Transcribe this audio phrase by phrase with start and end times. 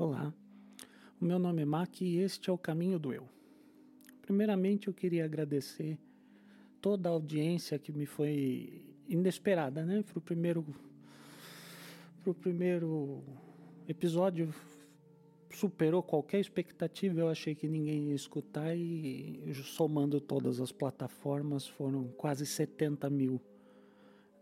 [0.00, 0.32] Olá,
[1.20, 3.28] o meu nome é Mac e este é o Caminho do Eu.
[4.22, 5.98] Primeiramente, eu queria agradecer
[6.80, 10.04] toda a audiência que me foi inesperada, né?
[10.04, 10.64] Para o primeiro,
[12.22, 13.24] pro primeiro
[13.88, 14.54] episódio
[15.50, 17.18] superou qualquer expectativa.
[17.18, 23.40] Eu achei que ninguém ia escutar e somando todas as plataformas foram quase 70 mil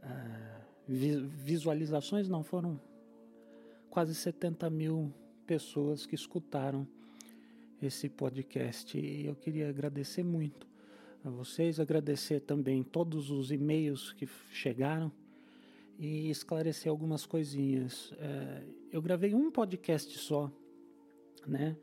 [0.02, 2.78] uh, visualizações, não foram
[3.88, 5.14] quase 70 mil
[5.46, 6.86] pessoas que escutaram
[7.80, 10.66] esse podcast e eu queria agradecer muito
[11.24, 15.12] a vocês, agradecer também todos os e-mails que chegaram
[15.98, 18.12] e esclarecer algumas coisinhas.
[18.18, 20.50] É, eu gravei um podcast só,
[21.46, 21.76] né?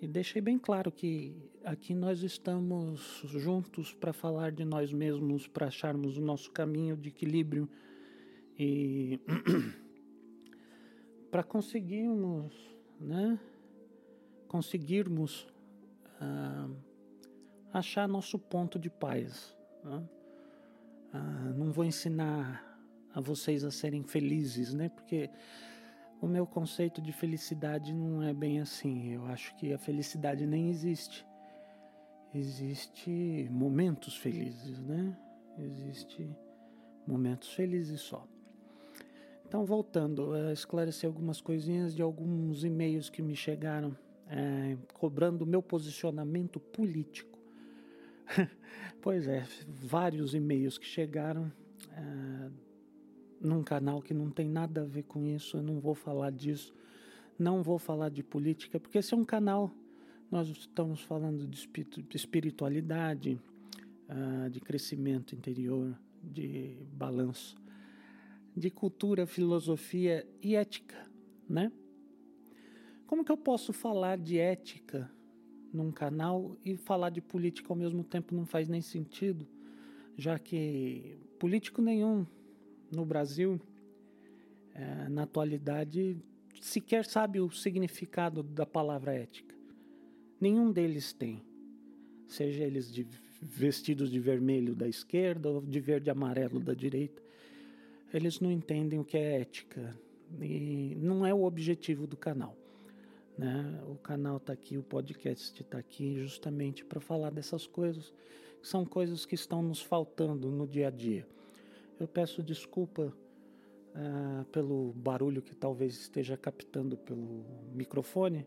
[0.00, 5.66] E deixei bem claro que aqui nós estamos juntos para falar de nós mesmos, para
[5.66, 7.68] acharmos o nosso caminho de equilíbrio
[8.58, 9.20] e
[11.30, 13.38] para conseguirmos né,
[14.46, 15.48] conseguirmos
[16.20, 16.76] uh,
[17.72, 19.56] achar nosso ponto de paz.
[19.82, 20.04] Né?
[21.14, 22.70] Uh, não vou ensinar
[23.14, 24.88] a vocês a serem felizes, né?
[24.88, 25.30] Porque
[26.20, 29.12] o meu conceito de felicidade não é bem assim.
[29.12, 31.26] Eu acho que a felicidade nem existe.
[32.32, 35.16] Existe momentos felizes, né?
[35.58, 36.30] Existe
[37.06, 38.26] momentos felizes só.
[39.50, 43.96] Então, voltando a esclarecer algumas coisinhas de alguns e-mails que me chegaram
[44.28, 47.36] é, cobrando meu posicionamento político.
[49.02, 51.50] pois é, vários e-mails que chegaram
[51.90, 52.50] é,
[53.40, 56.72] num canal que não tem nada a ver com isso, eu não vou falar disso,
[57.36, 59.68] não vou falar de política, porque esse é um canal,
[60.30, 61.68] nós estamos falando de
[62.14, 63.36] espiritualidade,
[64.08, 67.56] uh, de crescimento interior, de balanço
[68.60, 71.10] de cultura, filosofia e ética,
[71.48, 71.72] né?
[73.06, 75.10] Como que eu posso falar de ética
[75.72, 79.46] num canal e falar de política ao mesmo tempo não faz nem sentido,
[80.16, 82.26] já que político nenhum
[82.92, 83.58] no Brasil,
[84.74, 86.18] é, na atualidade,
[86.60, 89.54] sequer sabe o significado da palavra ética.
[90.38, 91.42] Nenhum deles tem,
[92.28, 93.06] seja eles de
[93.40, 97.29] vestidos de vermelho da esquerda ou de verde e amarelo da direita
[98.12, 99.96] eles não entendem o que é ética
[100.40, 102.56] e não é o objetivo do canal.
[103.36, 103.82] Né?
[103.88, 108.12] O canal está aqui, o podcast está aqui justamente para falar dessas coisas,
[108.60, 111.26] que são coisas que estão nos faltando no dia a dia.
[111.98, 113.12] Eu peço desculpa
[113.94, 118.46] uh, pelo barulho que talvez esteja captando pelo microfone.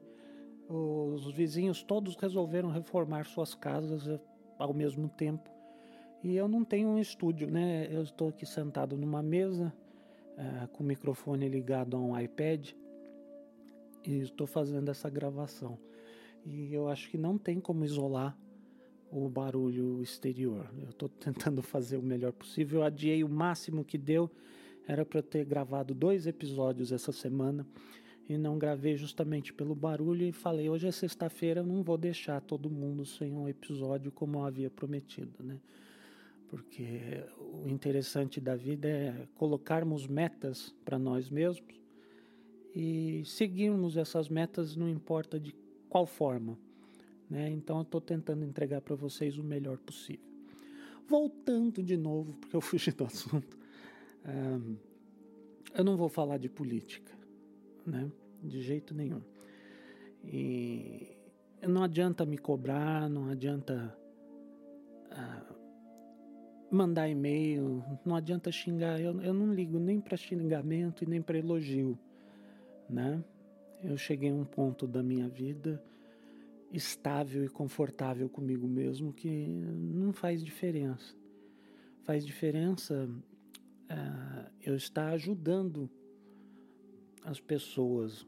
[0.68, 4.20] Os vizinhos todos resolveram reformar suas casas eh,
[4.58, 5.53] ao mesmo tempo
[6.24, 7.88] e eu não tenho um estúdio, né?
[7.92, 9.74] Eu estou aqui sentado numa mesa
[10.38, 12.72] uh, com o microfone ligado a um iPad
[14.06, 15.78] e estou fazendo essa gravação.
[16.46, 18.38] E eu acho que não tem como isolar
[19.12, 20.72] o barulho exterior.
[20.82, 22.80] Eu estou tentando fazer o melhor possível.
[22.80, 24.32] Eu adiei o máximo que deu.
[24.88, 27.68] Era para ter gravado dois episódios essa semana
[28.30, 30.26] e não gravei justamente pelo barulho.
[30.26, 34.38] E falei: hoje é sexta-feira, eu não vou deixar todo mundo sem um episódio como
[34.38, 35.60] eu havia prometido, né?
[36.54, 41.82] Porque o interessante da vida é colocarmos metas para nós mesmos
[42.76, 45.56] e seguirmos essas metas, não importa de
[45.90, 46.56] qual forma.
[47.28, 47.50] Né?
[47.50, 50.28] Então eu estou tentando entregar para vocês o melhor possível.
[51.08, 53.58] Voltando de novo, porque eu fugi do assunto,
[54.24, 54.76] um,
[55.74, 57.18] eu não vou falar de política,
[57.84, 58.12] né?
[58.44, 59.24] de jeito nenhum.
[60.24, 61.18] E
[61.68, 63.98] não adianta me cobrar, não adianta.
[65.10, 65.53] Uh,
[66.74, 71.38] mandar e-mail, não adianta xingar, eu, eu não ligo nem para xingamento e nem para
[71.38, 71.98] elogio,
[72.90, 73.24] né?
[73.84, 75.84] Eu cheguei a um ponto da minha vida
[76.72, 81.16] estável e confortável comigo mesmo que não faz diferença.
[82.04, 85.88] Faz diferença uh, eu estar ajudando
[87.24, 88.26] as pessoas.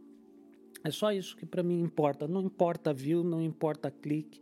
[0.84, 2.28] É só isso que para mim importa.
[2.28, 4.40] Não importa view, não importa clique.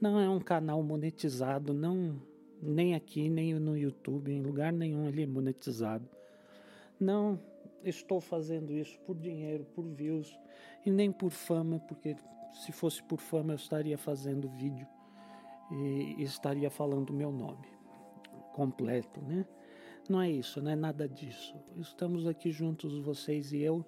[0.00, 2.20] Não é um canal monetizado, não
[2.62, 6.08] nem aqui, nem no YouTube, em lugar nenhum ele é monetizado.
[6.98, 7.38] Não
[7.82, 10.38] estou fazendo isso por dinheiro, por views
[10.84, 12.16] e nem por fama, porque
[12.52, 14.86] se fosse por fama eu estaria fazendo vídeo
[15.70, 17.74] e estaria falando o meu nome
[18.54, 19.44] completo, né?
[20.08, 21.56] Não é isso, não é nada disso.
[21.76, 23.84] Estamos aqui juntos, vocês e eu,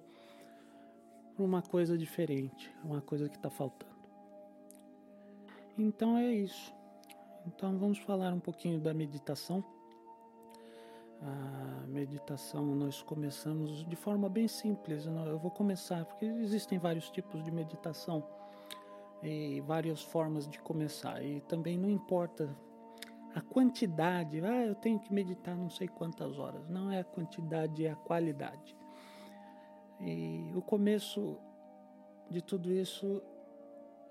[1.35, 3.95] por uma coisa diferente, uma coisa que está faltando.
[5.77, 6.75] Então é isso.
[7.47, 9.63] Então vamos falar um pouquinho da meditação.
[11.21, 15.05] a meditação nós começamos de forma bem simples.
[15.05, 18.21] Eu vou começar, porque existem vários tipos de meditação
[19.23, 21.23] e várias formas de começar.
[21.23, 22.53] E também não importa
[23.33, 26.67] a quantidade, ah, eu tenho que meditar não sei quantas horas.
[26.67, 28.75] Não é a quantidade, é a qualidade.
[30.01, 31.37] E o começo
[32.29, 33.23] de tudo isso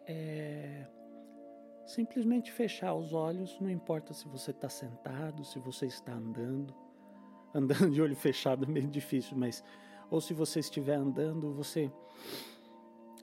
[0.07, 0.87] é
[1.87, 6.75] simplesmente fechar os olhos, não importa se você está sentado, se você está andando.
[7.55, 9.65] Andando de olho fechado é meio difícil, mas
[10.11, 11.91] ou se você estiver andando, você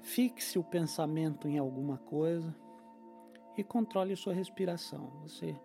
[0.02, 2.56] fixe o pensamento em alguma coisa
[3.56, 5.12] e controle sua respiração.
[5.22, 5.56] Você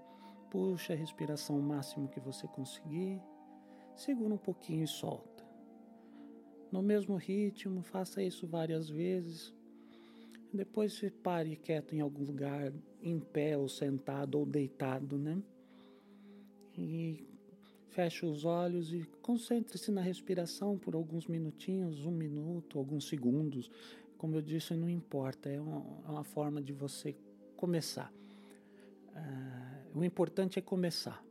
[0.50, 3.22] puxa a respiração o máximo que você conseguir,
[3.96, 5.46] segura um pouquinho e solta.
[6.70, 9.54] No mesmo ritmo, faça isso várias vezes.
[10.58, 15.40] Depois pare quieto em algum lugar, em pé ou sentado ou deitado, né?
[16.76, 17.24] E
[17.90, 23.70] feche os olhos e concentre-se na respiração por alguns minutinhos, um minuto, alguns segundos.
[24.16, 27.14] Como eu disse, não importa, é uma, é uma forma de você
[27.56, 28.12] começar.
[29.14, 31.24] Uh, o importante é começar.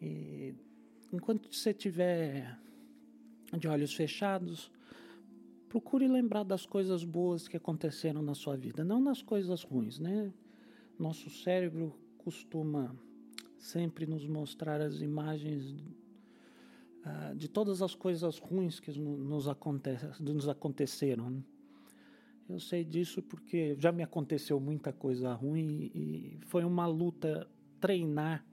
[0.00, 0.54] E
[1.12, 2.56] enquanto você estiver
[3.58, 4.70] de olhos fechados,
[5.68, 10.32] procure lembrar das coisas boas que aconteceram na sua vida, não nas coisas ruins, né?
[10.98, 12.96] Nosso cérebro costuma
[13.58, 15.70] sempre nos mostrar as imagens
[17.04, 19.48] uh, de todas as coisas ruins que nos,
[20.18, 21.30] nos aconteceram.
[21.30, 21.42] Né?
[22.48, 27.46] Eu sei disso porque já me aconteceu muita coisa ruim e foi uma luta
[27.80, 28.44] treinar,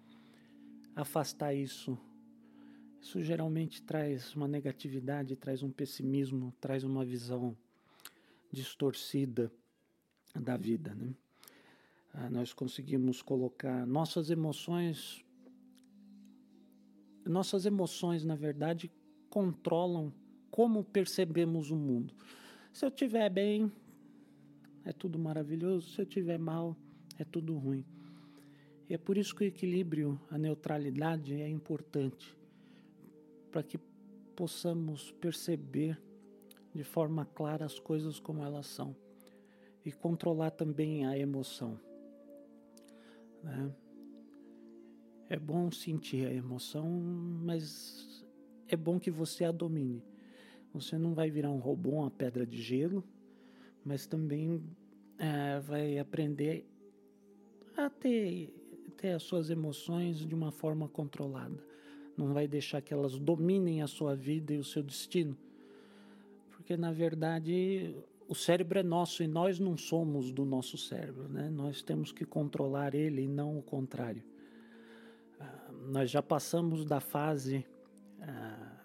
[0.95, 1.97] afastar isso
[3.05, 7.55] isso geralmente traz uma negatividade, traz um pessimismo, traz uma visão
[8.51, 9.51] distorcida
[10.33, 10.95] da vida.
[10.95, 11.13] Né?
[12.15, 15.23] Ah, nós conseguimos colocar nossas emoções.
[17.23, 18.91] Nossas emoções, na verdade,
[19.29, 20.11] controlam
[20.49, 22.11] como percebemos o mundo.
[22.73, 23.71] Se eu estiver bem,
[24.83, 25.91] é tudo maravilhoso.
[25.91, 26.75] Se eu estiver mal,
[27.19, 27.85] é tudo ruim.
[28.89, 32.35] E é por isso que o equilíbrio, a neutralidade é importante
[33.55, 33.77] para que
[34.35, 35.97] possamos perceber
[36.73, 38.93] de forma clara as coisas como elas são
[39.85, 41.79] e controlar também a emoção.
[43.41, 43.73] Né?
[45.29, 48.25] É bom sentir a emoção, mas
[48.67, 50.03] é bom que você a domine.
[50.73, 53.05] Você não vai virar um robô, uma pedra de gelo,
[53.85, 54.61] mas também
[55.17, 56.67] é, vai aprender
[57.77, 58.53] a ter,
[58.97, 61.63] ter as suas emoções de uma forma controlada
[62.17, 65.37] não vai deixar que elas dominem a sua vida e o seu destino.
[66.51, 67.95] Porque, na verdade,
[68.27, 71.49] o cérebro é nosso e nós não somos do nosso cérebro, né?
[71.49, 74.23] Nós temos que controlar ele e não o contrário.
[75.39, 77.65] Ah, nós já passamos da fase
[78.21, 78.81] ah,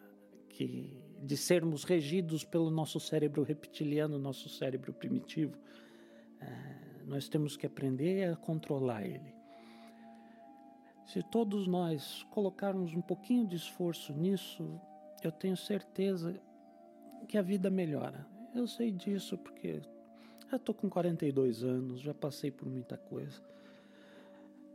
[0.49, 0.91] que,
[1.23, 5.57] de sermos regidos pelo nosso cérebro reptiliano, nosso cérebro primitivo.
[6.41, 9.40] Ah, nós temos que aprender a controlar ele.
[11.13, 14.81] Se todos nós colocarmos um pouquinho de esforço nisso,
[15.25, 16.41] eu tenho certeza
[17.27, 18.25] que a vida melhora.
[18.55, 19.83] Eu sei disso porque
[20.53, 23.43] eu estou com 42 anos, já passei por muita coisa.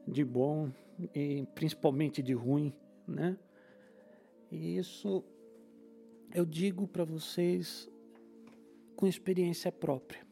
[0.06, 0.70] De bom
[1.16, 2.74] e principalmente de ruim,
[3.08, 3.38] né?
[4.52, 5.24] E isso
[6.34, 7.90] eu digo para vocês
[8.98, 10.28] com experiência própria.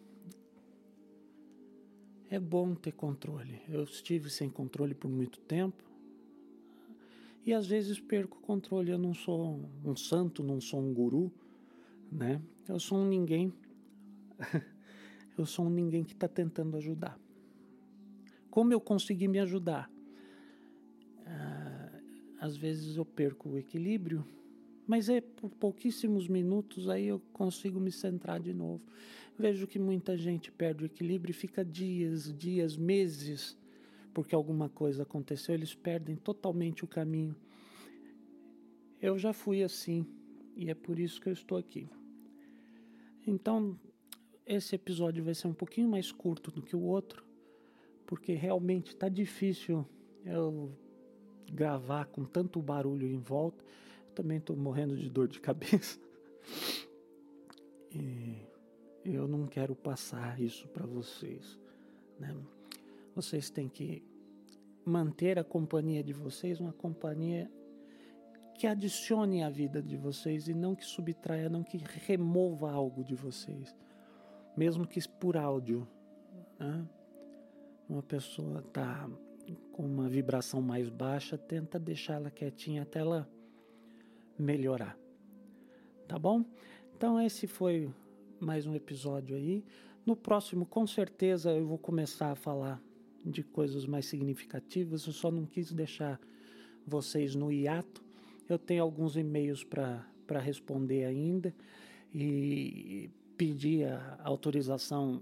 [2.30, 3.62] É bom ter controle.
[3.70, 5.93] Eu estive sem controle por muito tempo
[7.46, 8.92] e às vezes perco o controle.
[8.92, 11.32] Eu não sou um santo, não sou um guru,
[12.12, 12.42] né?
[12.68, 13.54] Eu sou um ninguém.
[15.38, 17.20] eu sou um ninguém que está tentando ajudar.
[18.50, 19.92] Como eu consegui me ajudar?
[21.26, 22.00] Ah,
[22.40, 24.26] às vezes eu perco o equilíbrio,
[24.86, 28.82] mas é por pouquíssimos minutos aí eu consigo me centrar de novo.
[29.38, 33.58] Vejo que muita gente perde o equilíbrio e fica dias, dias, meses
[34.14, 37.36] porque alguma coisa aconteceu, eles perdem totalmente o caminho.
[39.02, 40.06] Eu já fui assim
[40.56, 41.90] e é por isso que eu estou aqui.
[43.26, 43.80] Então,
[44.46, 47.24] esse episódio vai ser um pouquinho mais curto do que o outro,
[48.06, 49.86] porque realmente está difícil
[50.26, 50.72] eu
[51.52, 53.64] gravar com tanto barulho em volta.
[54.08, 56.00] Eu também estou morrendo de dor de cabeça.
[57.92, 58.38] E
[59.06, 61.60] eu não quero passar isso para vocês,
[62.20, 62.36] né?
[63.16, 64.04] Vocês têm que
[64.86, 67.50] manter a companhia de vocês uma companhia
[68.54, 73.16] que adicione à vida de vocês e não que subtraia, não que remova algo de
[73.16, 73.76] vocês,
[74.56, 75.88] mesmo que por áudio.
[76.60, 76.88] Né?
[77.90, 79.10] Uma pessoa está
[79.72, 83.30] com uma vibração mais baixa, tenta deixar ela quietinha até ela
[84.38, 84.98] melhorar.
[86.08, 86.46] Tá bom?
[86.96, 87.92] Então esse foi
[88.40, 89.64] mais um episódio aí.
[90.06, 92.82] No próximo, com certeza, eu vou começar a falar
[93.26, 95.06] de coisas mais significativas.
[95.06, 96.20] Eu só não quis deixar
[96.86, 98.04] vocês no hiato.
[98.48, 101.54] Eu tenho alguns e-mails para responder ainda
[102.14, 105.22] e pedir a autorização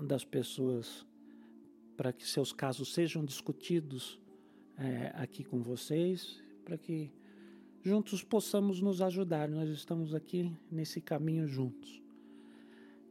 [0.00, 1.06] das pessoas
[1.96, 4.18] para que seus casos sejam discutidos
[4.78, 7.12] é, aqui com vocês, para que
[7.82, 9.48] juntos possamos nos ajudar.
[9.48, 12.02] Nós estamos aqui nesse caminho juntos.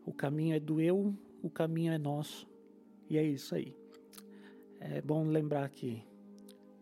[0.06, 2.48] O caminho é do eu, o caminho é nosso.
[3.10, 3.76] E é isso aí.
[4.80, 6.04] É bom lembrar que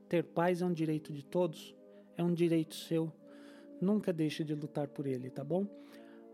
[0.08, 1.76] ter paz é um direito de todos,
[2.16, 3.12] é um direito seu.
[3.82, 5.68] Nunca deixe de lutar por ele, tá bom?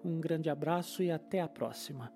[0.03, 2.11] Um grande abraço e até a próxima.